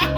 [0.00, 0.08] Ai,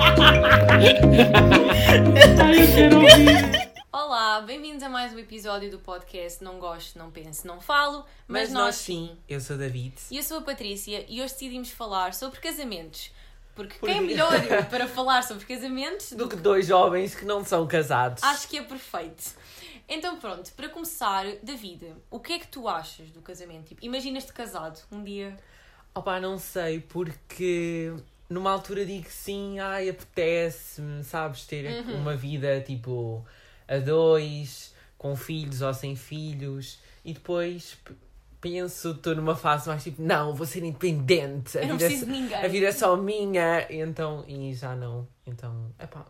[2.61, 3.73] eu quero ouvir.
[3.93, 8.53] Olá, bem-vindos a mais um episódio do podcast Não Gosto, Não Penso, Não Falo, mas,
[8.53, 9.17] nós sim.
[9.29, 9.95] Eu sou David.
[10.09, 13.11] E eu sou a Patrícia e hoje decidimos falar sobre casamentos.
[13.57, 14.31] Porque Por quem é melhor
[14.71, 18.23] para falar sobre casamentos Do que dois jovens que não são casados.
[18.23, 19.35] Acho que é perfeito.
[19.89, 23.65] Então pronto, para começar, David, o que é que tu achas do casamento?
[23.71, 25.37] Tipo, imaginas-te casado um dia?
[25.93, 27.93] Opa, não sei, porque
[28.33, 32.01] numa altura digo sim, ai, apetece-me, sabes, ter Uhum.
[32.01, 33.25] uma vida tipo
[33.69, 37.77] a dois, com filhos ou sem filhos, e depois
[38.41, 42.67] penso, estou numa fase mais tipo, não, vou ser independente, a, vida, é a vida
[42.67, 46.05] é só minha, e então, e já não, então, epá,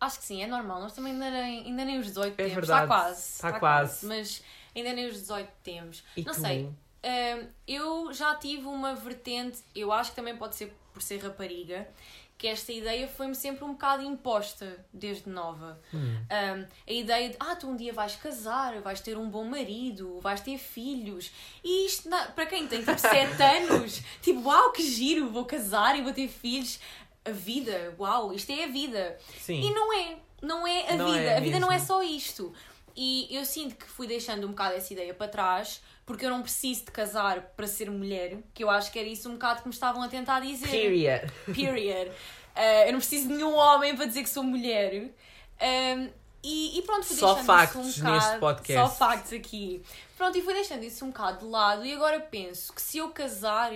[0.00, 0.80] Acho que sim, é normal.
[0.80, 2.54] Nós também ainda nem, ainda nem os 18 É temos.
[2.54, 3.20] verdade, Está quase.
[3.32, 4.06] está quase.
[4.06, 4.42] Mas
[4.76, 6.04] ainda nem os 18 temos.
[6.16, 6.40] e não tu?
[6.40, 6.66] sei.
[6.66, 11.88] Hum, eu já tive uma vertente, eu acho que também pode ser por ser rapariga,
[12.36, 15.80] que esta ideia foi-me sempre um bocado imposta desde nova.
[15.94, 15.98] Hum.
[15.98, 20.18] Um, a ideia de, ah, tu um dia vais casar, vais ter um bom marido,
[20.20, 21.30] vais ter filhos.
[21.64, 26.02] E isto, para quem tem tipo 7 anos, tipo, uau, que giro, vou casar e
[26.02, 26.80] vou ter filhos.
[27.24, 29.18] A vida, uau, isto é a vida.
[29.40, 29.60] Sim.
[29.60, 31.20] E não é, não é a Não vida.
[31.20, 32.52] é a vida não é só isto.
[32.96, 36.40] E eu sinto que fui deixando um bocado essa ideia para trás, porque eu não
[36.40, 39.68] preciso de casar para ser mulher, que eu acho que era isso um bocado que
[39.68, 40.66] me estavam a tentar dizer.
[40.66, 41.30] Period.
[41.54, 42.08] Period.
[42.08, 45.12] Uh, eu não preciso de nenhum homem para dizer que sou mulher.
[45.60, 46.08] Um,
[46.42, 48.24] e, e pronto, fui Só deixando factos isso um bocado.
[48.24, 48.88] neste podcast.
[48.88, 49.82] Só factos aqui.
[50.16, 51.84] Pronto, e fui deixando isso um bocado de lado.
[51.84, 53.70] E agora penso que se eu casar,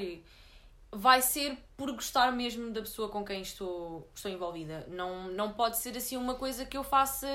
[0.91, 4.87] vai ser por gostar mesmo da pessoa com quem estou, estou envolvida.
[4.89, 7.29] Não, não pode ser assim uma coisa que eu faça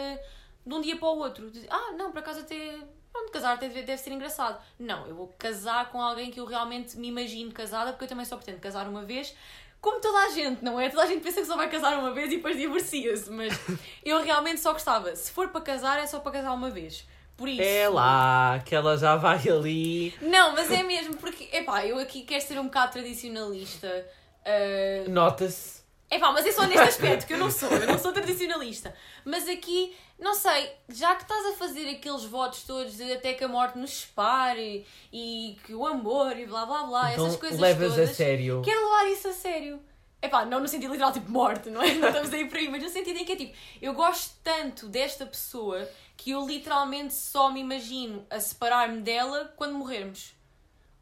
[0.65, 1.51] de um dia para o outro.
[1.69, 2.79] Ah, não, por acaso até.
[3.17, 4.61] Pronto, casar até deve, deve ser engraçado.
[4.79, 8.25] Não, eu vou casar com alguém que eu realmente me imagino casada, porque eu também
[8.25, 9.33] só pretendo casar uma vez.
[9.81, 10.87] Como toda a gente, não é?
[10.89, 13.53] Toda a gente pensa que só vai casar uma vez e depois divorcia-se, mas
[14.05, 15.15] eu realmente só gostava.
[15.15, 17.07] Se for para casar, é só para casar uma vez.
[17.35, 17.61] Por isso.
[17.61, 20.13] É lá, que ela já vai ali.
[20.21, 24.05] Não, mas é mesmo porque, epá, eu aqui quero ser um bocado tradicionalista.
[24.45, 25.77] ah, Nota-se.
[26.09, 28.93] Epá, mas é só neste aspecto que eu não sou, eu não sou tradicionalista.
[29.25, 33.43] Mas aqui, não sei, já que estás a fazer aqueles votos todos de até que
[33.43, 37.59] a morte nos separe e que o amor e blá blá blá, Então essas coisas
[37.59, 38.09] levas todas.
[38.09, 38.61] a sério.
[38.63, 39.79] Quero levar isso a sério.
[40.19, 41.93] Epá, não no sentido literal, tipo morte, não é?
[41.93, 44.87] Não estamos aí por aí, mas no sentido em que é tipo, eu gosto tanto
[44.87, 50.33] desta pessoa que eu literalmente só me imagino a separar-me dela quando morrermos.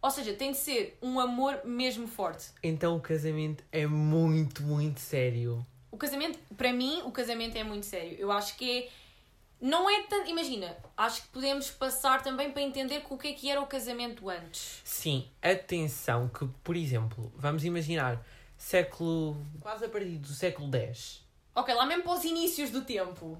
[0.02, 2.48] Ou seja, tem de ser um amor mesmo forte.
[2.62, 5.66] Então o casamento é muito, muito sério.
[5.90, 8.16] O casamento, para mim, o casamento é muito sério.
[8.20, 8.90] Eu acho que é.
[9.66, 10.30] Não é tanto.
[10.30, 14.30] Imagina, acho que podemos passar também para entender o que é que era o casamento
[14.30, 14.80] antes.
[14.84, 18.24] Sim, atenção que, por exemplo, vamos imaginar
[18.60, 19.44] século.
[19.60, 21.26] quase a partir do século X.
[21.56, 23.40] Ok, lá mesmo para os inícios do tempo.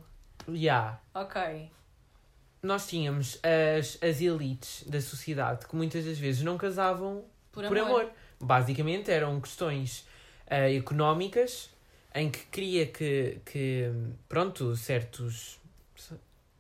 [0.52, 1.00] Já.
[1.14, 1.70] Ok.
[2.64, 7.78] Nós tínhamos as, as elites da sociedade que muitas das vezes não casavam Por por
[7.78, 8.02] amor.
[8.02, 8.12] amor.
[8.42, 10.08] Basicamente eram questões
[10.48, 11.70] ah, económicas
[12.16, 13.92] em que queria que, que
[14.28, 15.60] pronto, certos.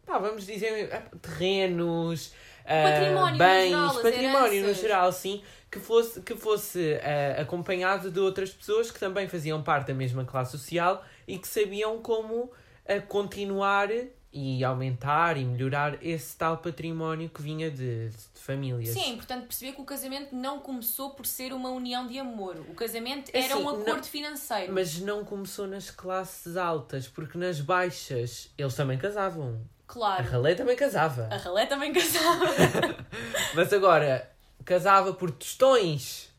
[0.05, 2.33] Pá, vamos dizer, ah, terrenos,
[2.63, 8.11] património no bens, geral, as património no geral, sim, que fosse, que fosse ah, acompanhado
[8.11, 12.51] de outras pessoas que também faziam parte da mesma classe social e que sabiam como
[12.87, 13.89] ah, continuar
[14.37, 18.89] e aumentar e melhorar esse tal património que vinha de, de famílias.
[18.89, 22.57] Sim, importante perceber que o casamento não começou por ser uma união de amor.
[22.69, 24.73] O casamento É era assim, um não- acordo financeiro.
[24.73, 29.61] Mas não começou nas classes altas, porque nas baixas eles também casavam.
[29.87, 30.29] A Claro.
[30.29, 31.27] ralé também casava.
[31.31, 32.45] A ralé também casava.
[33.53, 34.29] Mas agora,
[34.65, 36.29] casava por tostões,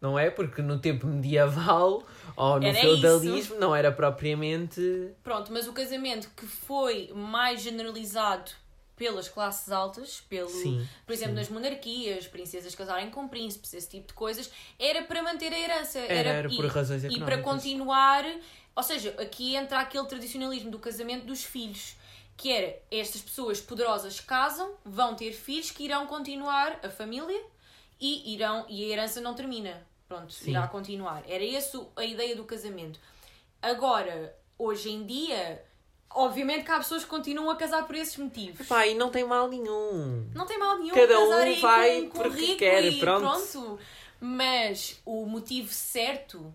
[0.00, 0.28] não é?
[0.30, 2.02] Porque no tempo medieval
[2.36, 5.10] ou no Era feudalismo não era propriamente.
[5.22, 8.50] Pronto, mas o casamento que foi mais generalizado
[8.94, 11.40] pelas classes altas, pelo, Sim, por exemplo, sim.
[11.40, 15.98] nas monarquias, princesas casarem com príncipes, esse tipo de coisas, era para manter a herança.
[15.98, 17.34] Era, era e, por razões E económicas.
[17.34, 18.24] para continuar,
[18.74, 21.94] ou seja, aqui entra aquele tradicionalismo do casamento dos filhos,
[22.36, 27.40] que era estas pessoas poderosas casam, vão ter filhos que irão continuar a família
[28.00, 29.86] e irão e a herança não termina.
[30.08, 30.50] Pronto, Sim.
[30.50, 31.24] irá continuar.
[31.26, 33.00] Era essa a ideia do casamento.
[33.60, 35.64] Agora, hoje em dia,
[36.10, 38.66] obviamente que há pessoas que continuam a casar por esses motivos.
[38.66, 40.30] Pá, e não tem mal nenhum.
[40.34, 43.78] Não tem mal nenhum Cada um vai com, com porque quer, e pronto.
[44.20, 46.54] Mas o motivo certo,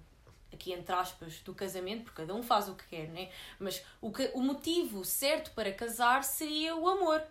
[0.62, 3.30] aqui entre aspas, do casamento, porque cada um faz o que quer, né?
[3.60, 7.22] Mas o, que, o motivo certo para casar seria o amor.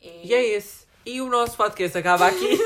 [0.00, 0.86] É, E é esse.
[1.04, 2.58] E o nosso podcast acaba aqui.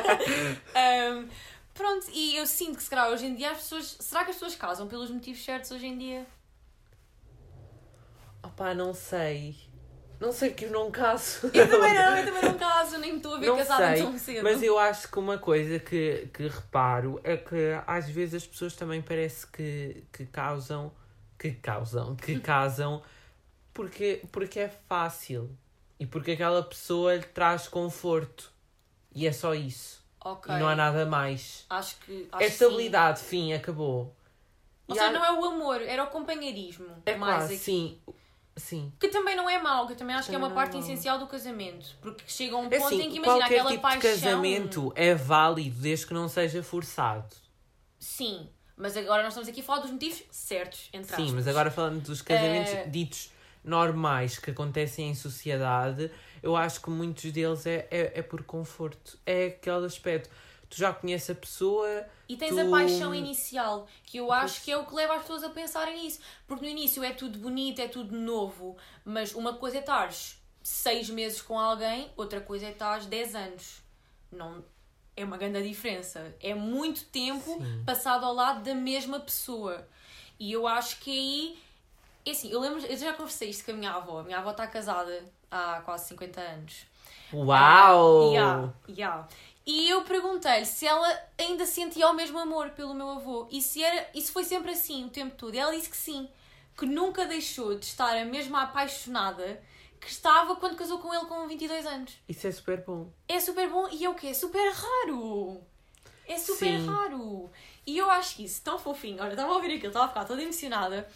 [0.74, 1.28] Ahm,
[1.74, 3.96] Pronto, e eu sinto que se calhar hoje em dia as pessoas.
[4.00, 6.26] Será que as pessoas casam pelos motivos certos hoje em dia?
[8.42, 9.54] Opá, não sei.
[10.20, 11.48] Não sei porque eu não caso.
[11.54, 14.18] Eu também não, eu também não caso, nem estou a ver Não casada sei, tão
[14.18, 14.42] cedo.
[14.42, 17.56] Mas eu acho que uma coisa que, que reparo é que
[17.86, 20.92] às vezes as pessoas também parece que, que causam.
[21.38, 23.00] Que causam, que casam
[23.72, 25.50] porque, porque é fácil.
[26.00, 28.52] E porque aquela pessoa lhe traz conforto.
[29.14, 30.04] E é só isso.
[30.24, 30.52] Ok.
[30.52, 31.64] E não há nada mais.
[31.70, 32.28] Acho que.
[32.32, 32.64] Acho É que sim.
[32.64, 34.14] estabilidade, fim, acabou.
[34.88, 36.86] Ou E seja, há- não é o amor, era o companheirismo.
[37.06, 37.56] É mais aqui.
[37.56, 37.98] sim.
[38.58, 38.92] Sim.
[38.98, 41.18] Que também não é mau, que eu também acho que é uma é parte essencial
[41.18, 41.96] do casamento.
[42.00, 44.00] Porque chega a um É ponto em assim, que imagina aquela tipo paixão.
[44.00, 47.34] de casamento é válido desde que não seja forçado.
[47.98, 51.34] Sim, mas agora nós estamos aqui a falar dos motivos certos, entre Sim, aspas.
[51.34, 53.30] mas agora falando dos casamentos Eh, ditos
[53.64, 56.10] normais que acontecem em sociedade,
[56.42, 59.18] eu acho que muitos deles é, é, é por conforto.
[59.26, 60.30] É aquele aspecto.
[60.70, 64.70] Tu já conheces a pessoa, E tens tu- a paixão inicial, que eu acho que
[64.70, 66.20] é o que leva as pessoas a pensarem nisso.
[66.46, 71.08] Porque no início é tudo bonito, é tudo novo, mas uma coisa é estares seis
[71.08, 73.80] meses com alguém, outra coisa é estares 10 anos.
[74.30, 74.62] Não,
[75.16, 76.34] é uma grande diferença.
[76.40, 77.82] É muito tempo Sim.
[77.86, 79.88] passado ao lado da mesma pessoa.
[80.38, 81.58] E eu acho que aí.
[82.26, 84.20] É assim, eu lembro, eu já conversei isto com a minha avó.
[84.20, 86.86] A minha avó está casada há quase 50 anos.
[87.32, 88.28] uau!
[88.28, 89.28] Ah, yeah, yeah.
[89.68, 91.06] E eu perguntei-lhe se ela
[91.36, 94.70] ainda sentia o mesmo amor pelo meu avô e se, era, e se foi sempre
[94.70, 95.54] assim o tempo todo.
[95.54, 96.26] E ela disse que sim,
[96.74, 99.62] que nunca deixou de estar a mesma apaixonada
[100.00, 102.18] que estava quando casou com ele com 22 anos.
[102.26, 103.12] Isso é super bom.
[103.28, 104.28] É super bom e é o quê?
[104.28, 105.60] É super raro!
[106.26, 106.86] É super Sim.
[106.86, 107.50] raro!
[107.86, 110.24] E eu acho que isso, tão fofinho, olha, estava a ouvir aquilo, estava a ficar
[110.24, 111.06] toda emocionada.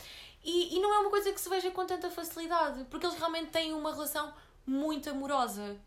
[0.45, 3.51] E, e não é uma coisa que se veja com tanta facilidade, porque eles realmente
[3.51, 4.31] têm uma relação
[4.67, 5.81] muito amorosa.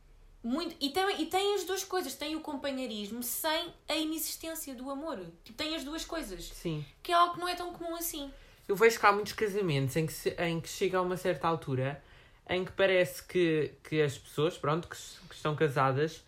[0.48, 4.92] Muito, e, tem, e têm as duas coisas, têm o companheirismo sem a inexistência do
[4.92, 5.20] amor.
[5.44, 6.86] Tipo, têm as duas coisas, Sim.
[7.02, 8.32] que é algo que não é tão comum assim.
[8.68, 11.48] Eu vejo que há muitos casamentos em que, se- em que chega a uma certa
[11.48, 12.00] altura
[12.48, 14.96] em que parece que, que as pessoas, pronto, que,
[15.30, 16.24] que estão casadas,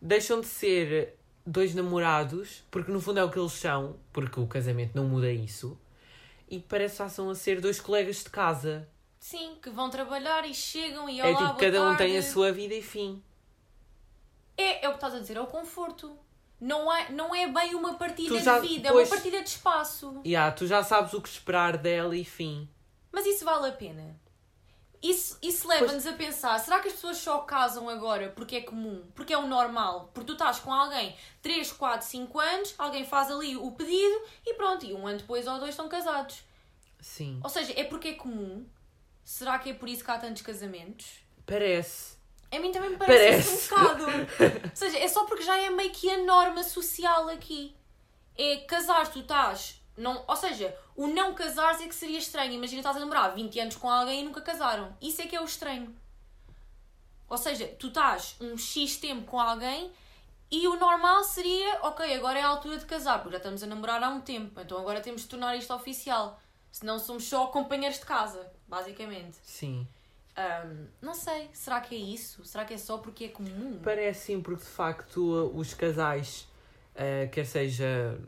[0.00, 1.16] deixam de ser
[1.46, 5.30] dois namorados, porque no fundo é o que eles são, porque o casamento não muda
[5.32, 5.78] isso,
[6.50, 8.88] e parece que passam a ser dois colegas de casa.
[9.20, 12.20] Sim, que vão trabalhar e chegam e é olá, tipo, boa cada um tem a
[12.20, 12.32] tarde.
[12.32, 13.22] sua vida e fim.
[14.56, 16.18] É, é o que estás a dizer, é o conforto.
[16.60, 19.42] Não é, não é bem uma partilha Tu já- de vida, é pois- uma partilha
[19.42, 20.20] de espaço.
[20.24, 22.68] E ah, tu já sabes o que esperar dela e fim.
[23.10, 24.20] Mas isso vale a pena.
[25.02, 29.04] Isso, isso leva-nos a pensar: será que as pessoas só casam agora porque é comum?
[29.16, 30.10] Porque é o normal?
[30.14, 34.54] Porque tu estás com alguém 3, 4, 5 anos, alguém faz ali o pedido e
[34.54, 36.44] pronto, e um ano depois ou dois estão casados.
[37.00, 37.40] Sim.
[37.42, 38.64] Ou seja, é porque é comum?
[39.24, 41.16] Será que é por isso que há tantos casamentos?
[41.44, 42.11] Parece.
[42.52, 43.74] A mim também me parece, Parece.
[43.74, 44.04] um bocado.
[44.70, 47.74] Ou seja, é só porque já é meio que a norma social aqui.
[48.36, 49.80] É casar, tu estás.
[49.96, 52.52] Não, ou seja, o não casar é que seria estranho.
[52.52, 54.96] Imagina estás a namorar 20 anos com alguém e nunca casaram.
[55.00, 55.94] Isso é que é o estranho.
[57.28, 59.90] Ou seja, tu estás um X tempo com alguém
[60.50, 63.66] e o normal seria, ok, agora é a altura de casar, porque já estamos a
[63.66, 66.38] namorar há um tempo, então agora temos de tornar isto oficial.
[66.70, 69.38] Senão somos só companheiros de casa, basicamente.
[69.42, 69.88] Sim.
[70.34, 72.44] Ahm, não sei, será que é isso?
[72.44, 73.78] Será que é só porque é comum?
[73.82, 76.48] Parece sim, porque de facto os casais,
[76.94, 78.18] eh, quer seja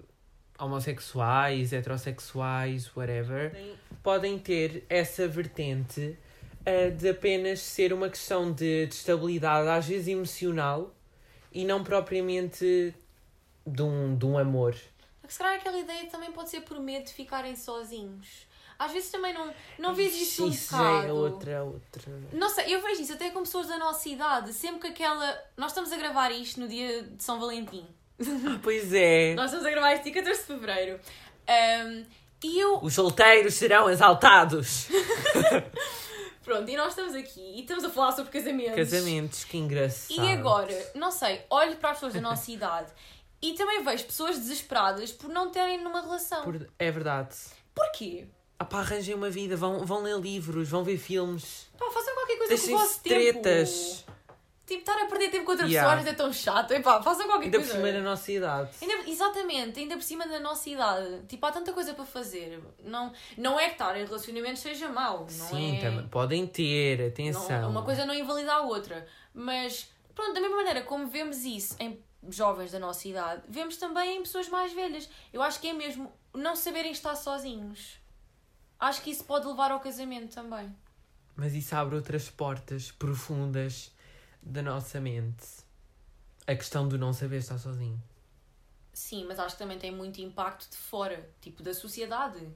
[0.59, 3.57] homossexuais, heterossexuais, whatever,
[4.03, 6.17] podem ter essa vertente
[6.65, 10.95] eh, de apenas ser uma questão de, de estabilidade, às vezes emocional,
[11.53, 12.95] e não propriamente
[13.67, 14.77] de um, de um amor.
[15.27, 18.47] Se calhar aquela ideia também pode ser por medo de ficarem sozinhos.
[18.79, 21.07] Às vezes também não, não vês isso um Isso já bocado.
[21.09, 22.13] é outra, outra.
[22.33, 24.53] Não sei, eu vejo isso até com pessoas da nossa idade.
[24.53, 25.39] Sempre que aquela.
[25.57, 27.87] Nós estamos a gravar isto no dia de São Valentim.
[28.63, 29.35] Pois é.
[29.35, 31.01] Nós estamos a gravar isto dia 14 de Fevereiro.
[31.49, 32.05] Ahm,
[32.43, 32.79] e eu.
[32.83, 34.89] Os solteiros serão exaltados.
[36.45, 38.75] Pronto, e nós estamos aqui e estamos a falar sobre casamentos.
[38.77, 40.15] Casamentos, que engraçado.
[40.23, 42.93] E agora, não sei, olho para as pessoas da nossa idade
[43.41, 46.43] e também vejo pessoas desesperadas por não terem numa relação.
[46.45, 47.35] Por- É verdade.
[47.75, 48.27] Porquê?
[48.65, 51.69] Ah pá, arranjem uma vida, vão, vão ler livros, vão ver filmes.
[51.79, 53.15] Pá, façam qualquer coisa com o vosso tempo.
[53.43, 54.05] tretas.
[54.67, 55.95] Tipo, estar a perder tempo com outra Yeah.
[55.95, 56.71] pessoa é tão chato.
[56.73, 57.77] Epá, façam qualquer Ainda por coisa.
[57.87, 58.71] cima da nossa idade.
[58.81, 61.21] Ainda- exatamente, ainda por cima da nossa idade.
[61.29, 62.63] Tipo, há tanta coisa para fazer.
[62.83, 65.21] Não, não é que estar em relacionamento seja mau.
[65.21, 65.81] Não Sim, é...
[65.83, 66.09] também.
[66.09, 67.71] Podem ter, Não, atenção.
[67.71, 69.07] uma coisa não invalida a outra.
[69.35, 74.17] Mas, pronto, da mesma maneira como vemos isso em jovens da nossa idade, vemos também
[74.17, 75.11] em pessoas mais velhas.
[75.31, 78.03] Eu acho que é mesmo não saberem estar sozinhos.
[78.79, 80.75] Acho que isso pode levar ao casamento também.
[81.37, 83.91] Mas isso abre outras portas profundas
[84.43, 85.45] da nossa mente.
[86.47, 88.01] A questão do não saber estar sozinho.
[88.93, 92.47] Sim, mas acho que também tem muito impacto de fora, tipo da sociedade.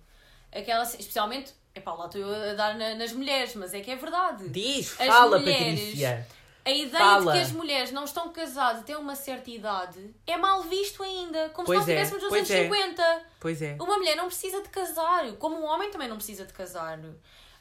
[0.53, 3.97] Aquela, especialmente, epá, lá estou eu a dar na- nas mulheres, mas é que é
[3.97, 4.49] verdade.
[4.51, 6.29] Diz, As fala, mulheres- Patrícia.
[6.69, 7.33] A ideia Fala.
[7.33, 11.49] de que as mulheres não estão casadas até uma certa idade é mal visto ainda,
[11.51, 12.65] como Pois se nós é, estivéssemos nos pois anos é.
[12.87, 13.23] 50.
[13.41, 13.77] Pois é.
[13.81, 16.99] Uma mulher não precisa de casar, como um homem também não precisa de casar.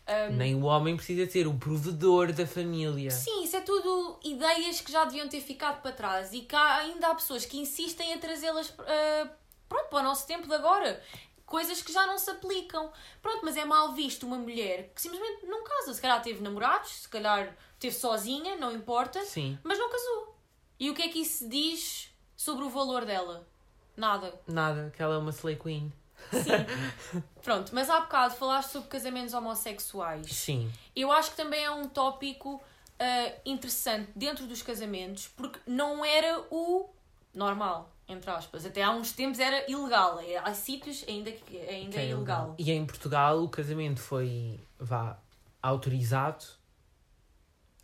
[0.07, 3.11] Ahm, Nem o homem precisa ser o provedor da família.
[3.11, 6.77] Sim, isso é tudo ideias que já deviam ter ficado para trás e que há-
[6.77, 9.27] ainda há pessoas que insistem a trazê-las ah,
[9.67, 11.01] pronto, para o nosso tempo de agora.
[11.47, 12.91] Coisas que já não se aplicam.
[13.21, 15.93] Pronto, mas é mal visto uma mulher que simplesmente não casa.
[15.93, 20.35] Se calhar teve namorados, se calhar teve sozinha, não importa, Sim, mas não casou.
[20.79, 23.47] E o que é que isso diz sobre o valor dela?
[23.95, 24.39] Nada.
[24.45, 25.91] nada, que ela é uma slay queen.
[27.41, 30.27] Pronto, mas há bocado falaste sobre casamentos homossexuais.
[30.27, 32.61] Sim, Eu acho que também é um tópico
[32.99, 36.89] ah, interessante dentro dos casamentos, porque não era o
[37.33, 38.65] normal, entre aspas.
[38.65, 40.19] Até há uns tempos era ilegal.
[40.19, 42.55] É, Há sítios ainda que ainda que é ilegal.
[42.57, 45.17] E em Portugal o casamento foi, vá,
[45.61, 46.45] autorizado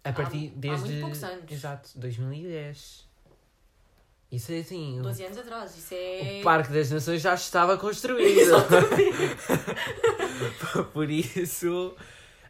[0.03, 0.85] a partir há desde.
[0.89, 1.51] muito poucos anos.
[1.51, 3.11] Exato, 2010.
[4.31, 4.99] Isso é assim.
[4.99, 6.39] o- 12 anos atrás, isso é.
[6.39, 8.51] O Parque das Nações já estava construído.
[10.93, 11.95] Por isso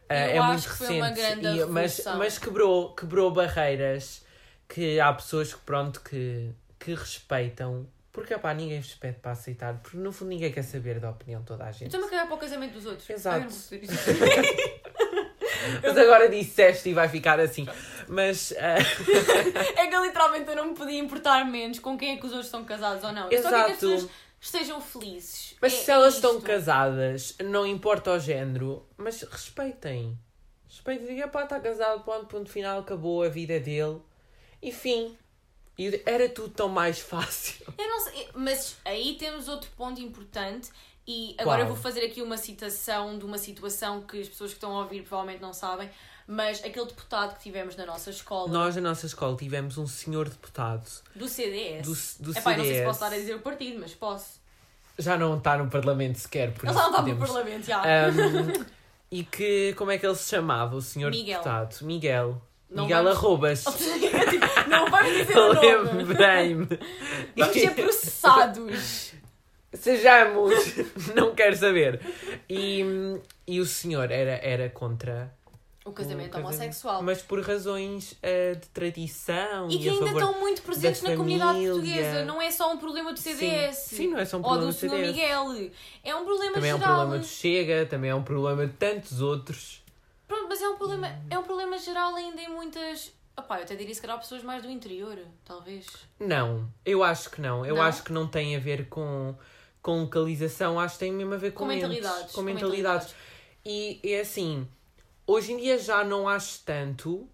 [0.10, 0.94] eh, Eu é muito recente.
[0.94, 4.24] uma grande E- mas, mas quebrou, quebrou barreiras
[4.68, 6.51] que há pessoas que pronto que,
[6.83, 7.87] que respeitam.
[8.11, 11.41] Porque opá, ninguém vos pede para aceitar, porque no fundo ninguém quer saber da opinião
[11.41, 11.85] de toda a gente.
[11.85, 13.09] Estou-me a cagar para o casamento dos outros.
[13.09, 13.47] Exato.
[13.47, 14.83] Ah.
[15.81, 17.65] Mas agora disseste e vai ficar assim.
[18.07, 18.77] Mas eh,
[19.77, 22.47] é que literalmente eu não me podia importar menos com quem é que os outros
[22.47, 23.31] estão casados ou não.
[23.31, 23.91] Eu só quero que as Exato.
[23.91, 24.09] pessoas
[24.39, 25.55] estejam felizes.
[25.61, 30.17] Mas É- se elas é estão casadas, não importa o género, mas respeitem.
[30.67, 33.99] Respeitem, digam, pá, está casado, ponto, ponto final, acabou a vida dele.
[34.61, 35.17] E fim.
[35.77, 37.65] E era tudo tão mais fácil.
[37.77, 40.70] Eu não sei, mas aí temos outro ponto importante
[41.08, 44.56] e agora eu vou fazer aqui uma citação de uma situação que as pessoas que
[44.58, 45.89] estão a ouvir provavelmente não sabem,
[46.25, 50.30] mas aquele deputado que tivemos na nossa escola, Nós, na nossa escola, tivemos um senhor
[50.30, 52.18] deputado do CDS.
[52.20, 52.86] do, do Epá, eu não sei se CDS.
[52.86, 54.39] posso estar a dizer o partido, mas posso.
[54.98, 57.27] Já não está no Parlamento sequer, por Ele já não no podemos...
[57.27, 57.82] Parlamento, já.
[57.82, 58.65] Ahm,
[59.12, 61.39] e que, como é que ele se chamava, o senhor Miguel.
[61.39, 61.82] deputado?
[61.84, 62.42] Miguel.
[62.74, 63.63] Não Miguel vamos- Arrobas.
[64.68, 66.03] não vais dizer o nome.
[66.03, 66.68] Lembrei-me.
[67.38, 69.13] Vamos ser processados.
[69.74, 70.53] Sejamos,
[71.15, 72.00] não quero saber.
[72.50, 72.84] E,
[73.48, 75.34] e o senhor era, era contra
[75.84, 77.01] O casamento o homossexual.
[77.01, 81.60] mas por razões eh, de tradição E e, que ainda estão muito presentes na comunidade
[81.60, 82.24] portuguesa.
[82.25, 83.77] Não é só um problema do CDS.
[83.77, 84.80] Sim, sim, não é só um ou problema do do.
[84.80, 85.08] CDS.
[85.08, 85.72] Miguel.
[86.03, 86.96] É um problema Também é um geral.
[87.00, 89.82] problema do Chega, também é um problema de tantos outros.
[90.33, 93.13] Pronto, mas é um problema, é um problema geral ainda em muitas.
[93.37, 95.85] Opá, eu até diria se calhar pessoas mais do interior, talvez.
[96.19, 97.63] Não, eu acho que não.
[97.63, 97.83] Eu Não?
[97.83, 99.35] acho que não tem a ver com,
[99.81, 102.31] com localização, acho que tem mesmo a ver com, Com mentes, mentalidades.
[102.33, 103.15] Com mentalidades.
[103.63, 104.67] E é assim,
[105.27, 107.27] hoje em dia já não acho tanto,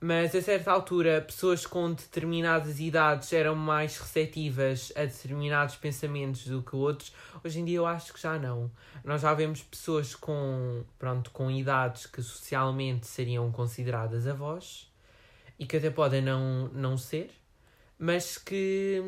[0.00, 6.62] mas a certa altura pessoas com determinadas idades eram mais receptivas a determinados pensamentos do
[6.62, 7.12] que outros.
[7.44, 8.70] Hoje em dia eu acho que já não.
[9.04, 14.90] Nós já vemos pessoas com, pronto, com idades que socialmente seriam consideradas avós
[15.58, 17.30] e que até podem não, não ser,
[17.98, 19.02] mas que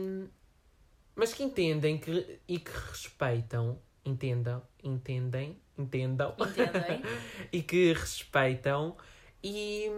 [1.15, 7.03] mas que entendem que, e que respeitam, entendam, entendem, entendam Entendem?
[7.53, 8.97] e que respeitam
[9.45, 9.91] e,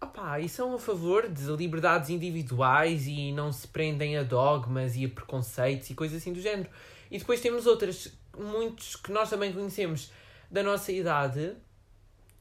[0.00, 5.04] opá, e são a favor de liberdades individuais e não se prendem a dogmas e
[5.04, 6.68] a preconceitos e coisas assim do género.
[7.10, 10.10] E depois temos outras, muitos que nós também conhecemos
[10.50, 11.54] da nossa idade,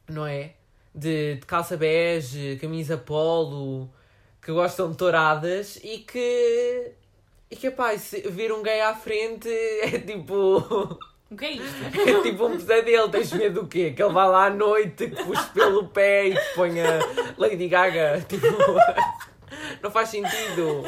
[0.09, 0.53] não é?
[0.93, 3.89] De, de calça bege, camisa polo,
[4.41, 6.91] que gostam de touradas e que.
[7.49, 9.49] E que, pá, se vir um gay à frente
[9.81, 10.99] é tipo.
[11.29, 11.99] O que é isto?
[12.07, 13.91] É tipo um pesadelo, tens medo do quê?
[13.91, 16.99] Que ele vá lá à noite, que puxe pelo pé e que ponha
[17.37, 18.25] Lady Gaga.
[18.27, 18.47] Tipo,
[19.81, 20.83] não faz sentido.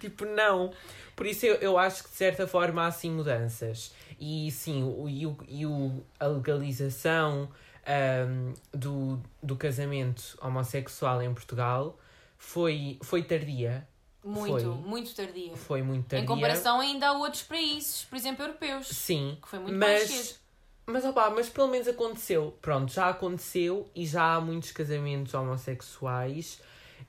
[0.00, 0.72] Tipo, não.
[1.14, 3.92] Por isso eu, eu acho que de certa forma há sim mudanças.
[4.20, 7.48] E sim, o, e, o, e o, a legalização
[7.86, 11.98] ahm, do, do casamento homossexual em Portugal
[12.36, 13.86] foi, foi tardia.
[14.26, 14.64] Muito, Foi.
[14.64, 15.56] muito tardia.
[15.56, 16.24] Foi muito tardia.
[16.24, 18.88] Em comparação ainda a outros países, por exemplo, europeus.
[18.88, 20.38] Sim, Que foi muito mais mas, cedo.
[20.86, 22.56] Mas, opá, mas pelo menos aconteceu.
[22.62, 26.60] Pronto, já aconteceu e já há muitos casamentos homossexuais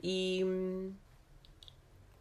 [0.01, 0.43] e,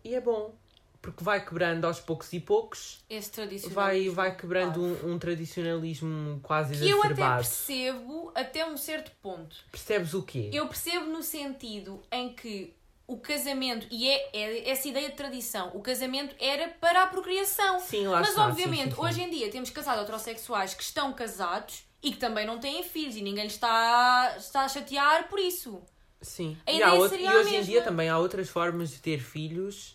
[0.05, 0.55] e é bom.
[1.01, 3.75] Porque vai quebrando aos poucos e poucos, Esse tradicional.
[3.77, 7.43] vai, vai quebrando um, um tradicionalismo quase Que eu até exacerbado.
[7.43, 9.57] percebo até um certo ponto.
[9.71, 10.51] Percebes o quê?
[10.53, 12.75] Eu percebo no sentido em que
[13.07, 17.79] o casamento, e é, é essa ideia de tradição, o casamento era para a procriação.
[17.81, 21.13] Sim, lá Mas está, obviamente, sim, sim, hoje em dia temos casais heterossexuais que estão
[21.13, 25.39] casados e que também não têm filhos e ninguém lhes está, está a chatear por
[25.39, 25.81] isso.
[26.21, 26.57] Sim.
[26.67, 29.19] A E, há out- seria e hoje em dia também há outras formas de ter
[29.21, 29.95] filhos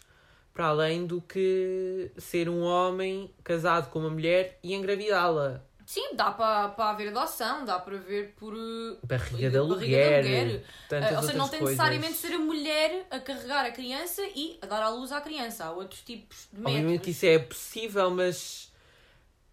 [0.53, 5.63] para além do que ser um homem casado com uma mulher e engravidá-la.
[5.91, 8.53] Sim, dá para, para haver adoção, dá para ver por.
[8.53, 10.65] uh, Barriga de barriga de aluguer.
[10.88, 11.77] Tantas Uh, ou seja, não tem coisas.
[11.77, 15.65] necessariamente ser a mulher a carregar a criança e a dar à luz à criança.
[15.65, 17.07] Há outros tipos de Obviamente métodos.
[17.10, 18.71] isso é possível, mas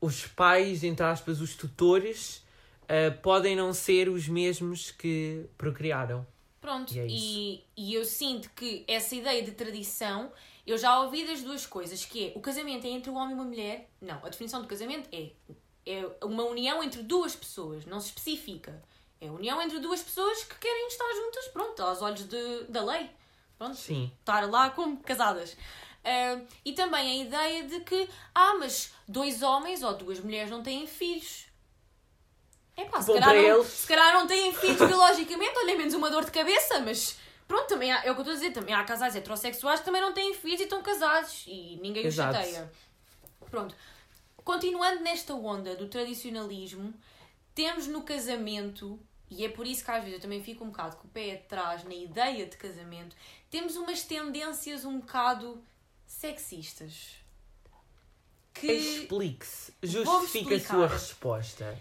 [0.00, 2.44] os pais, entre aspas, os tutores,
[2.88, 6.24] ah, podem não ser os mesmos que procriaram.
[6.60, 10.30] Pronto, E é e, e eu sinto que essa ideia de tradição,
[10.64, 13.34] eu já ouvi das duas coisas, que é o casamento é entre um homem e
[13.34, 13.90] uma mulher.
[14.00, 15.30] Não, a definição de casamento é,
[15.88, 18.82] é uma união entre duas pessoas, não se especifica.
[19.20, 22.84] É a união entre duas pessoas que querem estar juntas, pronto, aos olhos de, da
[22.84, 23.10] lei.
[23.56, 24.12] Pronto, Sim.
[24.20, 25.56] estar lá como casadas.
[26.04, 30.62] Ah, e também a ideia de que, ah, mas dois homens ou duas mulheres não
[30.62, 31.46] têm filhos.
[32.76, 36.24] É pá, se calhar, não, se calhar não têm filhos biologicamente, olha, menos uma dor
[36.24, 37.18] de cabeça, mas
[37.48, 39.86] pronto, também há, é o que eu estou a dizer, também há casais heterossexuais que
[39.86, 42.34] também não têm filhos e estão casados e ninguém os Exato.
[42.36, 42.72] chateia.
[43.50, 43.74] Pronto.
[44.48, 46.94] Continuando nesta onda do tradicionalismo,
[47.54, 48.98] temos no casamento,
[49.30, 51.34] e é por isso que às vezes eu também fico um bocado com o pé
[51.34, 53.14] atrás na ideia de casamento,
[53.50, 55.62] temos umas tendências um bocado
[56.06, 57.16] sexistas.
[58.54, 59.74] Que Explique-se.
[59.82, 61.78] Justifique a sua resposta.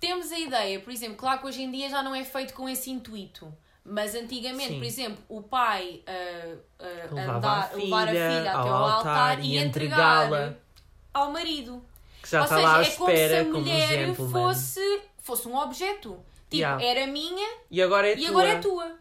[0.00, 2.68] temos a ideia, por exemplo, claro que hoje em dia já não é feito com
[2.68, 3.56] esse intuito.
[3.84, 4.78] Mas antigamente, Sim.
[4.78, 8.96] por exemplo, o pai ah, Levava andar, a levar a filha filha até ao altar,
[8.96, 10.56] altar e entregá-la.
[11.14, 11.80] ao marido.
[12.28, 14.14] Que já Ou está seja, lá à é como se espera a como um mulher
[14.14, 16.10] fosse, fosse um objeto.
[16.50, 16.84] Tipo, Yeah.
[16.84, 18.28] era minha E agora é e tua.
[18.28, 18.92] agora é tua.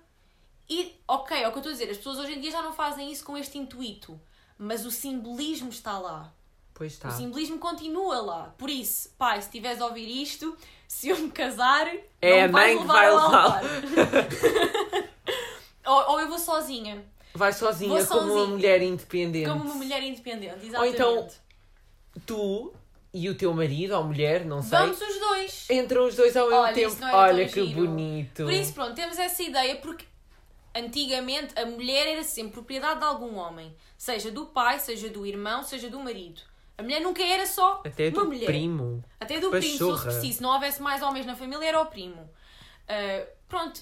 [0.69, 2.61] E, ok, é o que eu estou a dizer, as pessoas hoje em dia já
[2.61, 4.19] não fazem isso com este intuito.
[4.57, 6.33] Mas o simbolismo está lá.
[6.73, 7.09] Pois está.
[7.09, 8.53] O simbolismo continua lá.
[8.57, 10.55] Por isso, pai, se estiveres a ouvir isto,
[10.87, 11.87] se eu me casar,
[12.21, 13.61] É não a mãe que vai levar.
[15.85, 19.47] ou, ou eu vou sozinha, Vai sozinha Vou como uma mulher independente.
[19.49, 20.53] como uma mulher independente.
[20.55, 20.95] Ou Exatamente.
[20.95, 21.27] então,
[22.25, 22.73] Tu
[23.13, 25.67] e o teu marido ou mulher, não sei, Vamos os dois.
[25.69, 26.95] entram os dois ao mesmo Olha, tempo.
[26.99, 27.81] não era Olha que giro.
[27.87, 28.43] bonito.
[28.43, 30.05] Por isso, pronto, temos essa ideia porque
[30.75, 33.75] antigamente a mulher era sempre propriedade de algum homem.
[33.97, 36.41] Seja do pai, seja do irmão, seja do marido.
[36.77, 38.45] A mulher nunca era só Até uma do mulher.
[38.45, 39.03] primo.
[39.19, 40.11] Até do primo, se fosse Pachorra.
[40.11, 40.37] preciso.
[40.37, 42.29] Se não houvesse mais homens na família, era o primo.
[42.87, 43.81] Ah, pronto,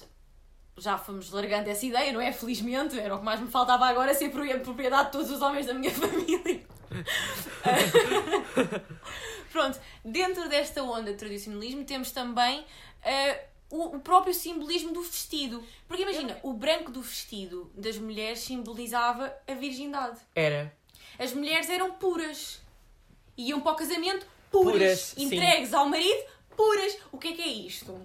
[0.78, 2.32] já fomos largando essa ideia, não é?
[2.32, 5.66] Felizmente, era o que mais me faltava agora, ser pro- propriedade de todos os homens
[5.66, 6.64] da minha família.
[9.52, 12.64] Pronto, dentro desta onda de tradicionalismo temos também
[13.02, 13.38] ah,
[13.70, 15.64] o, o próprio simbolismo do vestido.
[15.88, 20.18] Porque imagina, o branco do vestido das mulheres simbolizava a virgindade.
[20.34, 20.76] Era.
[21.18, 22.60] As mulheres eram puras.
[23.36, 24.72] Iam para o casamento puras.
[24.72, 25.24] Puras, sim.
[25.24, 26.24] entregues ao marido
[26.56, 26.98] puras.
[27.12, 28.00] O que é que é isto?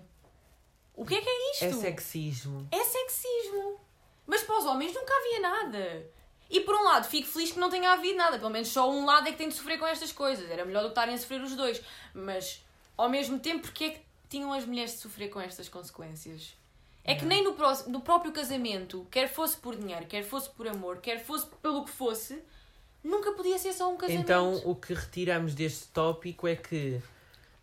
[0.93, 1.65] O que é que é isto?
[1.65, 2.67] É sexismo.
[2.71, 3.79] É sexismo.
[4.27, 6.05] Mas para os homens nunca havia nada.
[6.51, 8.37] E por um lado, fico feliz que não tenha havido nada.
[8.37, 10.49] Pelo menos só um lado é que tem de sofrer com estas coisas.
[10.51, 11.81] Era melhor do que estarem a sofrer os dois.
[12.13, 12.63] Mas,
[12.97, 16.53] ao mesmo tempo, porque é que tinham as mulheres de sofrer com estas consequências?
[17.03, 20.67] É que nem no, pró- no próprio casamento, quer fosse por dinheiro, quer fosse por
[20.67, 22.43] amor, quer fosse pelo que fosse,
[23.03, 24.23] nunca podia ser só um casamento.
[24.23, 27.01] Então, o que retiramos deste tópico é que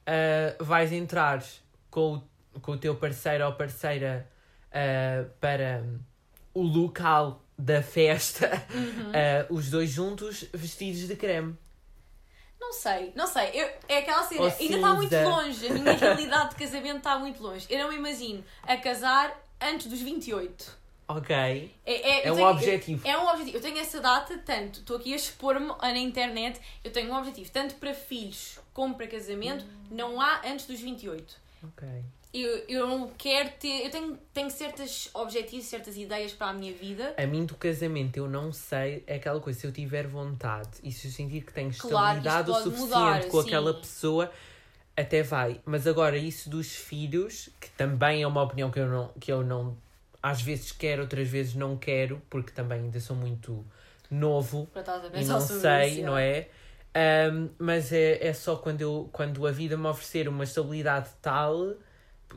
[0.07, 1.45] ah, vais entrar
[1.91, 2.15] com
[2.55, 4.29] o, com o teu parceiro ou parceira
[4.73, 5.85] ah, para
[6.53, 9.13] o local da festa, Uhum.
[9.13, 11.57] ah, os dois juntos vestidos de creme.
[12.61, 13.51] Não sei, não sei.
[13.55, 14.43] Eu, é aquela cena.
[14.43, 15.67] Ou Ainda está muito longe.
[15.69, 17.67] A minha realidade de casamento está muito longe.
[17.71, 20.77] Eu não me imagino a casar antes dos 28.
[21.07, 21.35] Ok.
[21.35, 23.09] É, é, É um tenho- objetivo.
[23.09, 23.57] É um objetivo.
[23.57, 24.81] Eu tenho essa data, tanto.
[24.81, 26.61] Estou aqui a expor-me na internet.
[26.85, 29.65] Eu tenho um objetivo, tanto para filhos como para casamento.
[29.91, 31.37] Não há antes dos 28.
[31.65, 31.89] Ok.
[32.33, 33.87] Eu, eu não quero ter.
[33.87, 37.15] Eu tenho, tenho certos objetivos, certas ideias para a minha vida.
[37.17, 40.93] A mim do casamento eu não sei, é aquela coisa, se eu tiver vontade e
[40.93, 43.49] se eu sentir que tenho Claro, estabilidade o isto pode suficiente mudar, com sim.
[43.49, 44.33] aquela pessoa,
[44.97, 45.61] até vai.
[45.65, 49.43] Mas agora isso dos filhos, que também é uma opinião que eu não, que eu
[49.43, 49.77] não
[50.23, 53.65] às vezes quero, outras vezes não quero, porque também ainda sou muito
[54.11, 54.69] novo
[55.15, 56.49] e não sei, isso, não é?
[56.95, 61.75] Ahm, mas é, é só quando, eu, quando a vida me oferecer uma estabilidade tal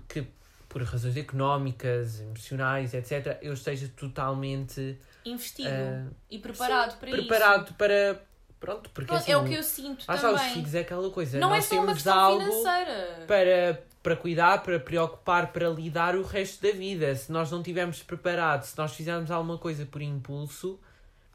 [0.08, 0.26] que
[0.70, 7.18] por razões económicas, emocionais, etc., eu esteja totalmente Investido ah, e preparado para isso.
[7.20, 8.22] preparado para,
[8.62, 10.54] Pronto, porque Pronto, assim, é o que eu sinto lá está, os também.
[10.54, 11.40] filhos é aquela coisa.
[11.40, 13.24] Não é Nós só uma questão algo financeira.
[13.28, 17.16] para, para cuidar, para preocupar, para lidar o resto da vida.
[17.16, 20.80] Se nós não estivermos preparados, se nós fizermos alguma coisa por impulso,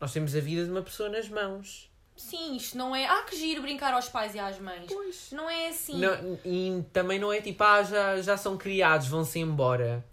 [0.00, 1.90] nós temos a vida de uma pessoa nas mãos.
[2.16, 3.04] Sim, isto não é.
[3.06, 4.86] Ah, que giro brincar aos pais e às mães.
[4.88, 5.30] Pois.
[5.32, 5.98] Não é assim.
[5.98, 10.04] Não- e também não é tipo, ah, já, já são criados, vão-se embora.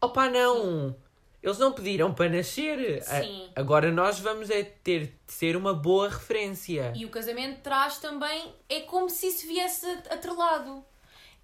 [0.00, 0.94] Opa, não!
[1.42, 2.98] Eles não pediram para nascer.
[3.08, 3.48] A- Sim.
[3.56, 6.92] Agora nós vamos é ter de ser uma boa referência.
[6.94, 8.52] E o casamento traz também.
[8.68, 10.84] É como se isso viesse atrelado.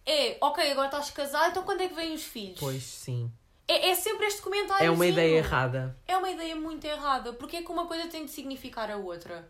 [0.05, 2.61] É, ok, agora estás casado, então quando é que vêm os filhos?
[2.61, 3.31] Pois sim.
[3.67, 4.85] É, é sempre este comentário.
[4.87, 5.97] É uma ideia errada.
[6.07, 7.33] É uma ideia muito errada.
[7.33, 9.49] Porque é que uma coisa tem de significar a outra.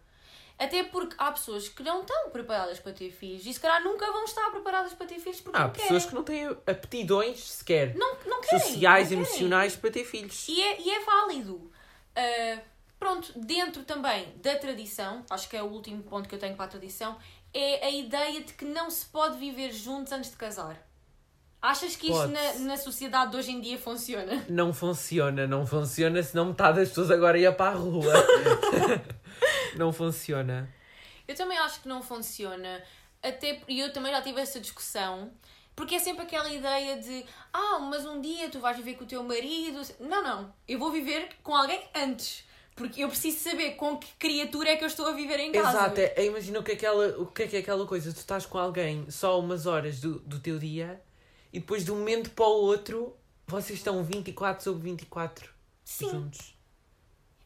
[0.58, 4.10] Até porque há pessoas que não estão preparadas para ter filhos e se calhar nunca
[4.10, 6.08] vão estar preparadas para ter filhos porque Há não pessoas querem.
[6.08, 8.60] que não têm aptidões sequer Não, não querem.
[8.60, 9.24] sociais, não querem.
[9.24, 10.48] emocionais para ter filhos.
[10.48, 11.70] E é, e é válido.
[12.14, 12.58] Ah,
[12.98, 16.64] pronto, dentro também da tradição, acho que é o último ponto que eu tenho para
[16.64, 17.18] a tradição,
[17.52, 20.85] é a ideia de que não se pode viver juntos antes de casar.
[21.60, 24.44] Achas que isto na, na sociedade de hoje em dia funciona?
[24.48, 28.12] Não funciona, não funciona, senão metade das pessoas agora ia para a rua.
[29.76, 30.72] não funciona.
[31.26, 32.82] Eu também acho que não funciona.
[33.22, 35.32] Até, e eu também já tive essa discussão.
[35.74, 39.06] Porque é sempre aquela ideia de ah, mas um dia tu vais viver com o
[39.06, 39.82] teu marido.
[40.00, 40.54] Não, não.
[40.66, 42.44] Eu vou viver com alguém antes.
[42.74, 45.70] Porque eu preciso saber com que criatura é que eu estou a viver em casa.
[45.70, 48.12] Exato, é, é, imagina o que, é aquela, o que é que é aquela coisa.
[48.12, 51.00] Tu estás com alguém só umas horas do, do teu dia
[51.56, 53.16] e depois de um momento para o outro
[53.46, 55.48] vocês estão 24 sobre 24
[55.84, 56.10] Sim.
[56.10, 56.54] juntos.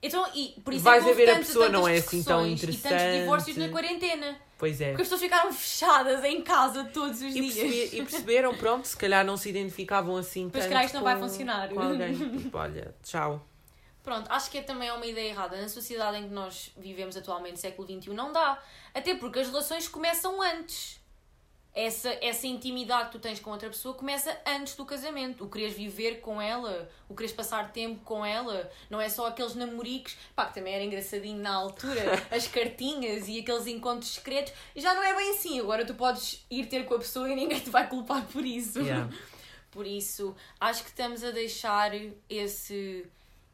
[0.03, 2.23] Então, e por isso Vais é que a ver houve a pessoa, não é assim
[2.23, 3.71] tão discussões E tantos divórcios na interessante.
[4.01, 4.41] quarentena.
[4.59, 4.89] Pois é.
[4.89, 7.55] Porque as pessoas ficaram fechadas em casa todos os E, dias.
[7.55, 11.03] percebi- e perceberam, pronto, se calhar não se identificavam assim Pois, tanto calhar isto não
[11.05, 11.69] vai funcionar.
[11.69, 12.15] Com alguém.
[12.39, 13.47] Tipo, olha, tchau.
[14.03, 15.61] Pronto, acho que é também uma ideia errada.
[15.61, 18.59] Na sociedade em que nós vivemos atualmente, século XXI, não dá.
[18.95, 20.99] Até porque as relações começam antes.
[21.73, 25.45] Essa, essa intimidade que tu tens com outra pessoa começa antes do casamento.
[25.45, 28.69] O quereres viver com ela, o quereres passar tempo com ela.
[28.91, 33.39] Não é só aqueles namoricos, pá, que também era engraçadinho na altura, as cartinhas e
[33.39, 34.53] aqueles encontros secretos.
[34.75, 35.61] Já não é bem assim.
[35.61, 38.81] Agora tu podes ir ter com a pessoa e ninguém te vai culpar por isso.
[38.81, 39.09] Yeah.
[39.71, 41.93] Por isso, acho que estamos a deixar
[42.29, 43.07] esse.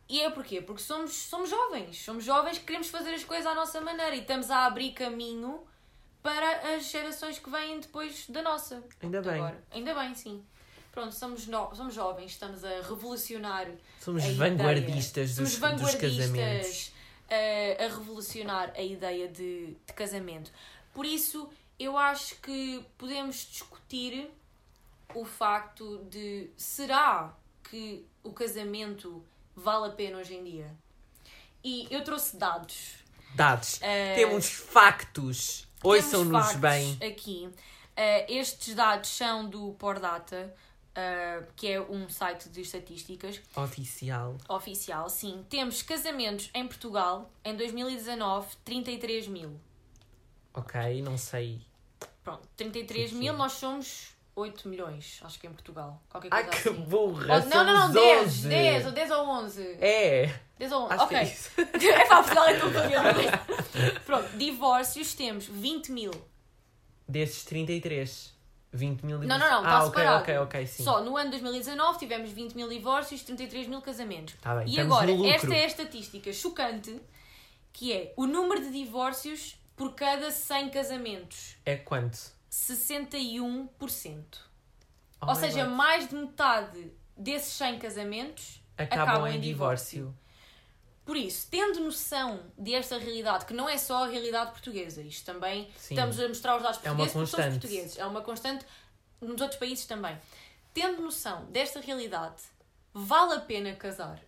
[0.08, 0.62] E é porquê?
[0.62, 2.02] Porque somos, somos jovens.
[2.02, 5.62] Somos jovens que queremos fazer as coisas à nossa maneira e estamos a abrir caminho
[6.26, 8.82] para as gerações que vêm depois da nossa.
[9.00, 9.34] Ainda bem.
[9.34, 9.62] Agora.
[9.70, 10.44] Ainda bem, sim.
[10.90, 11.72] Pronto, somos, no...
[11.72, 13.68] somos jovens, estamos a revolucionar.
[14.00, 16.30] Somos a vanguardistas dos, Somos dos casamentos.
[16.32, 16.92] vanguardistas
[17.30, 20.50] a, a revolucionar a ideia de, de casamento.
[20.92, 24.28] Por isso, eu acho que podemos discutir
[25.14, 27.32] o facto de será
[27.70, 29.22] que o casamento
[29.54, 30.74] vale a pena hoje em dia?
[31.62, 32.96] E eu trouxe dados.
[33.36, 33.78] Dados.
[33.80, 35.65] Eh, Temos factos.
[35.82, 36.98] Ouçam-nos bem.
[37.06, 37.48] Aqui.
[37.96, 40.54] Eh, estes dados são do Pordata,
[40.94, 44.36] eh, que é um site de estatísticas Oficial.
[44.48, 45.08] oficial.
[45.08, 49.58] Sim, temos casamentos em Portugal em 2019, 33 mil.
[50.52, 51.60] Ok, não sei.
[52.24, 53.38] Pronto, 33 Sim, mil, sim.
[53.38, 56.02] nós somos 8 milhões, acho que em Portugal.
[56.10, 56.80] Qualquer Ai coisa que assim.
[56.82, 57.42] burra!
[57.42, 58.48] Oh, não, não, não, somos 10, 11.
[58.48, 59.78] 10, ou 10 ou 11.
[59.80, 61.16] É, 10 ou 11, acho ok.
[61.16, 61.22] é.
[62.02, 64.00] É pá, Portugal é tão pequeno.
[64.04, 66.10] Pronto, divórcios temos 20 mil.
[67.08, 68.36] Desses 33.
[68.72, 70.22] 20 mil Não, não, não, está Ah, ok, separado.
[70.22, 70.84] ok, ok, sim.
[70.84, 74.34] Só no ano 2019 tivemos 20 mil divórcios, 33 mil casamentos.
[74.42, 77.00] Tá bem, e agora, esta é a estatística chocante,
[77.72, 81.56] que é o número de divórcios por cada 100 casamentos.
[81.64, 82.35] É quanto?
[82.56, 84.24] 61%.
[85.20, 85.74] Oh Ou seja, God.
[85.74, 90.16] mais de metade desses 100 casamentos acabam, acabam em em divórcio.
[91.04, 95.70] Por isso, tendo noção desta realidade, que não é só a realidade portuguesa, isto também
[95.76, 95.94] Sim.
[95.94, 97.60] estamos a mostrar os dados É uma portugueses porque somos constante.
[97.60, 98.66] portugueses, é uma constante
[99.20, 100.18] nos outros países também.
[100.74, 102.42] Tendo noção desta realidade,
[102.92, 104.18] vale a pena casar?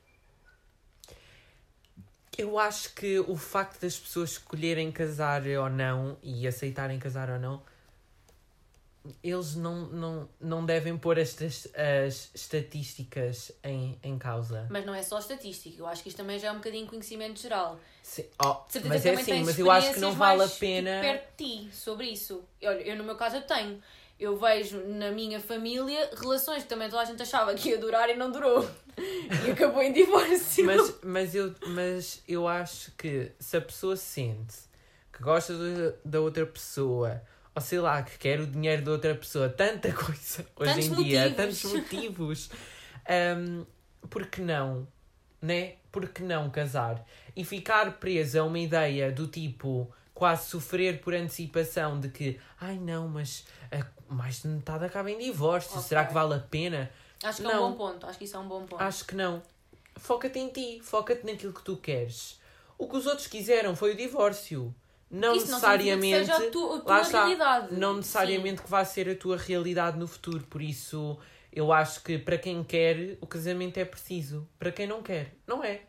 [2.37, 7.39] Eu acho que o facto das pessoas escolherem casar ou não e aceitarem casar ou
[7.41, 7.61] não,
[9.23, 14.67] eles não, não, não devem pôr estas as estatísticas em, em causa.
[14.71, 17.41] Mas não é só estatística, eu acho que isto também já é um bocadinho conhecimento
[17.41, 17.79] geral.
[18.03, 18.57] Sim, oh,
[18.87, 21.01] mas é assim, mas eu acho que não vale a tipo, pena.
[21.01, 22.43] perto de ti sobre isso.
[22.63, 23.81] Olha, eu no meu caso eu tenho.
[24.19, 28.09] Eu vejo na minha família relações que também toda a gente achava que ia durar
[28.11, 28.69] e não durou.
[29.47, 30.67] E acabou em divórcio.
[30.67, 34.57] Mas, mas, eu, mas eu acho que se a pessoa sente
[35.13, 35.55] que gosta
[36.05, 37.23] da outra pessoa,
[37.59, 40.95] ou sei lá, que quer o dinheiro da outra pessoa, tanta coisa hoje Tantos em
[41.05, 41.37] dia, motivos.
[41.37, 42.51] tantos motivos,
[43.37, 43.67] um,
[44.09, 44.87] por que não?
[45.43, 45.75] Né?
[45.91, 47.05] Por que não casar?
[47.35, 52.77] E ficar presa a uma ideia do tipo quase sofrer por antecipação de que, ai
[52.77, 53.47] não, mas
[54.09, 55.83] mais de metade acaba em divórcio, Ok.
[55.83, 56.91] será que vale a pena?
[57.23, 57.69] Acho que é Não.
[57.69, 58.07] um bom ponto.
[58.07, 58.81] Acho que isso é um bom ponto.
[58.83, 59.43] Acho que não.
[59.97, 62.41] Foca-te em ti, foca-te naquilo que tu queres.
[62.77, 64.73] O que os outros quiseram foi o divórcio.
[65.11, 66.27] Não isso não necessariamente.
[66.27, 67.75] significa que a tua, está, realidade.
[67.75, 70.45] não necessariamente que vá ser a tua realidade no futuro.
[70.45, 71.19] Por isso,
[71.53, 74.47] eu acho que para quem quer, o casamento é preciso.
[74.59, 75.77] Para quem não quer, não é.
[75.77, 75.83] Sim,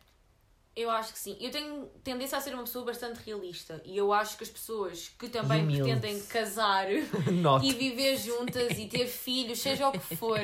[0.75, 1.37] eu acho que sim.
[1.41, 3.81] Eu tenho tendência a ser uma pessoa bastante realista.
[3.83, 6.87] E eu acho que as pessoas que também pretendem casar
[7.61, 10.39] e viver juntas e ter filhos, seja o que for,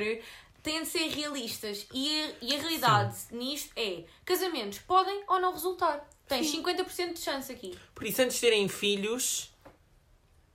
[0.61, 1.87] têm de ser realistas.
[1.93, 6.05] E a, e a realidade nisto é: casamentos podem ou não resultar.
[6.27, 7.77] Tens 50% de chance aqui.
[7.93, 9.53] Por isso, antes de terem filhos,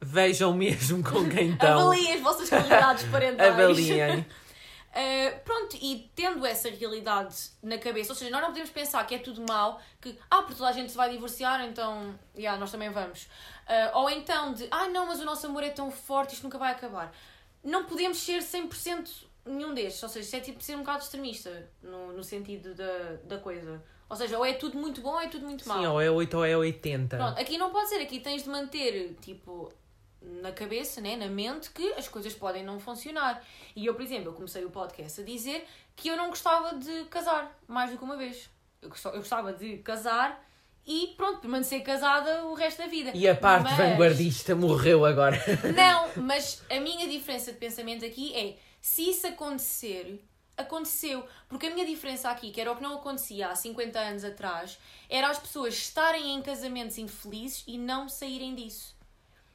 [0.00, 1.78] vejam mesmo com quem estão.
[1.78, 3.52] Avaliem as vossas qualidades parentais.
[3.52, 4.20] Avaliem.
[4.20, 9.14] Uh, pronto, e tendo essa realidade na cabeça, ou seja, nós não podemos pensar que
[9.14, 12.72] é tudo mau, que ah, porque toda a gente se vai divorciar, então yeah, nós
[12.72, 13.24] também vamos.
[13.24, 16.58] Uh, ou então de ah, não, mas o nosso amor é tão forte, isto nunca
[16.58, 17.14] vai acabar.
[17.62, 19.08] Não podemos ser 100%
[19.44, 23.16] nenhum destes, ou seja, isso é tipo ser um bocado extremista no, no sentido da,
[23.24, 23.82] da coisa.
[24.10, 25.78] Ou seja, ou é tudo muito bom ou é tudo muito mau.
[25.78, 27.16] Sim, ou é 8 ou é 80.
[27.16, 29.72] Pronto, aqui não pode ser, aqui tens de manter, tipo,
[30.20, 33.40] na cabeça, né, na mente, que as coisas podem não funcionar.
[33.76, 37.04] E eu, por exemplo, eu comecei o podcast a dizer que eu não gostava de
[37.04, 38.50] casar mais do que uma vez.
[38.82, 40.44] Eu gostava de casar
[40.84, 43.12] e pronto, permanecer casada o resto da vida.
[43.14, 45.38] E a parte Mas- vanguardista morreu agora.
[45.72, 50.20] Não, mas a minha diferença de pensamento aqui é se isso acontecer,
[50.60, 51.26] aconteceu.
[51.48, 54.78] Porque a minha diferença aqui, que era o que não acontecia há 50 anos atrás,
[55.08, 58.94] era as pessoas estarem em casamentos infelizes e não saírem disso.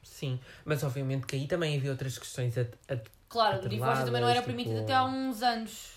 [0.02, 4.20] Sim, mas obviamente que aí também havia outras questões a, a Claro, o divórcio também
[4.22, 5.95] não era permitido tipo- até há uns anos.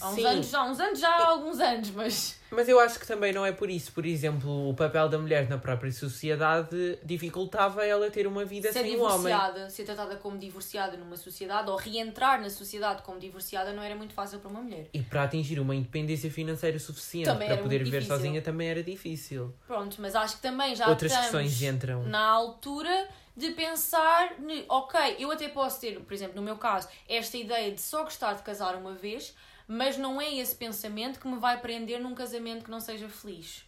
[0.00, 0.26] Há uns Sim.
[0.26, 2.40] anos já, há uns anos já, há alguns anos, mas.
[2.50, 3.92] Mas eu acho que também não é por isso.
[3.92, 8.82] Por exemplo, o papel da mulher na própria sociedade dificultava ela ter uma vida ser
[8.84, 9.16] sem o homem.
[9.32, 13.94] divorciada, ser tratada como divorciada numa sociedade ou reentrar na sociedade como divorciada não era
[13.94, 14.88] muito fácil para uma mulher.
[14.92, 18.16] E para atingir uma independência financeira suficiente Também para poder viver difícil.
[18.16, 19.54] sozinha também era difícil.
[19.66, 22.02] Pronto, mas acho que também já Outras questões entram.
[22.04, 24.32] na altura de pensar,
[24.68, 28.34] ok, eu até posso ter, por exemplo, no meu caso, esta ideia de só gostar
[28.34, 29.34] de casar uma vez,
[29.66, 33.64] mas não é esse pensamento que me vai prender num casamento que não seja feliz.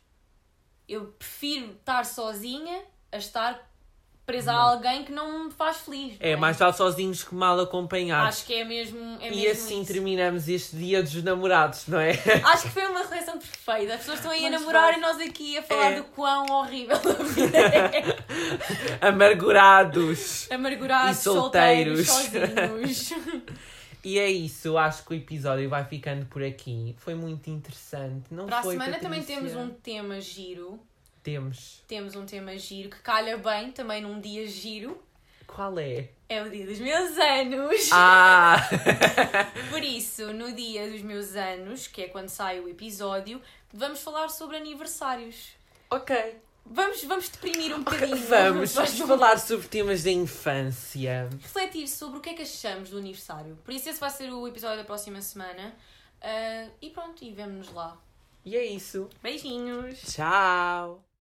[0.89, 3.71] Eu prefiro estar sozinha a estar
[4.25, 6.17] presa a alguém que não me faz feliz.
[6.19, 8.37] É, não mais vale sozinhos que mal acompanhados.
[8.39, 8.99] Acho que é mesmo.
[9.21, 9.93] É e mesmo assim isso.
[9.93, 12.11] terminamos este dia dos namorados, não é?
[12.45, 13.95] Acho que foi uma relação perfeita.
[13.95, 14.99] As pessoas estão aí a Mas namorar foi.
[14.99, 15.97] e nós aqui a falar É.
[15.97, 18.03] do quão horrível a vida é.
[19.09, 20.51] Amargurados.
[20.51, 22.07] Amargurados, E solteiros.
[22.09, 23.13] solteiros, sozinhos.
[24.07, 26.95] E é isso, acho que o episódio vai ficando por aqui.
[26.97, 28.33] Foi muito interessante.
[28.33, 29.43] Não Para a foi, semana também Patrícia?
[29.43, 30.79] temos um tema giro.
[31.25, 31.83] Temos.
[31.89, 35.03] Temos um tema giro que calha bem também num dia giro.
[35.45, 36.09] Qual é?
[36.29, 37.89] É o dia dos meus anos.
[37.93, 38.69] Ah!
[39.71, 43.43] Por isso, no dia dos meus anos, que é quando sai o episódio,
[43.75, 45.49] vamos falar sobre aniversários.
[45.91, 46.37] ok.
[46.71, 48.17] Vamos, vamos deprimir um bocadinho.
[48.29, 51.29] Vamos, vamos falar sobre temas da infância.
[51.41, 53.57] refletir sobre o que é que achamos do aniversário.
[53.65, 55.75] Por isso, esse vai ser o episódio da próxima semana.
[56.21, 57.97] Ah, e pronto, e vemo-nos lá.
[58.45, 59.09] E é isso.
[59.23, 60.01] Beijinhos!
[60.13, 61.06] Tchau!